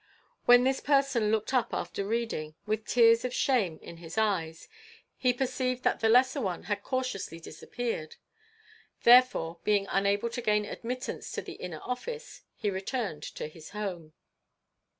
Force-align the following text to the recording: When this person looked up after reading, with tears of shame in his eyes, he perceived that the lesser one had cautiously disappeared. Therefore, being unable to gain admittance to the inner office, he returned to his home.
When 0.47 0.63
this 0.63 0.79
person 0.79 1.29
looked 1.29 1.53
up 1.53 1.75
after 1.75 2.03
reading, 2.03 2.55
with 2.65 2.87
tears 2.87 3.23
of 3.23 3.35
shame 3.35 3.77
in 3.83 3.97
his 3.97 4.17
eyes, 4.17 4.67
he 5.15 5.31
perceived 5.31 5.83
that 5.83 5.99
the 5.99 6.09
lesser 6.09 6.41
one 6.41 6.63
had 6.63 6.81
cautiously 6.81 7.39
disappeared. 7.39 8.15
Therefore, 9.03 9.59
being 9.63 9.85
unable 9.91 10.31
to 10.31 10.41
gain 10.41 10.65
admittance 10.65 11.31
to 11.33 11.43
the 11.43 11.53
inner 11.53 11.81
office, 11.83 12.41
he 12.55 12.71
returned 12.71 13.21
to 13.21 13.45
his 13.47 13.69
home. 13.77 14.13